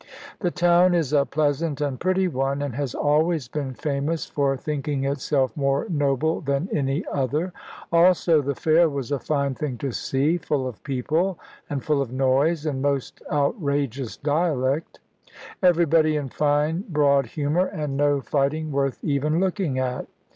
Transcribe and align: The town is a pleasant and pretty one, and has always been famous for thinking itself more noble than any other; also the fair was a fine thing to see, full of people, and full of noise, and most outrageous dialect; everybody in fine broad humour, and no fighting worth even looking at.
The 0.39 0.49
town 0.49 0.95
is 0.95 1.13
a 1.13 1.27
pleasant 1.27 1.79
and 1.79 1.99
pretty 1.99 2.27
one, 2.27 2.63
and 2.63 2.73
has 2.73 2.95
always 2.95 3.47
been 3.47 3.75
famous 3.75 4.25
for 4.25 4.57
thinking 4.57 5.03
itself 5.05 5.55
more 5.55 5.85
noble 5.89 6.41
than 6.41 6.67
any 6.71 7.05
other; 7.11 7.53
also 7.91 8.41
the 8.41 8.55
fair 8.55 8.89
was 8.89 9.11
a 9.11 9.19
fine 9.19 9.53
thing 9.53 9.77
to 9.77 9.91
see, 9.91 10.39
full 10.39 10.67
of 10.67 10.81
people, 10.83 11.37
and 11.69 11.83
full 11.83 12.01
of 12.01 12.11
noise, 12.11 12.65
and 12.65 12.81
most 12.81 13.21
outrageous 13.31 14.17
dialect; 14.17 14.99
everybody 15.61 16.15
in 16.15 16.29
fine 16.29 16.83
broad 16.89 17.27
humour, 17.27 17.67
and 17.67 17.95
no 17.95 18.21
fighting 18.21 18.71
worth 18.71 18.97
even 19.03 19.39
looking 19.39 19.77
at. 19.77 20.07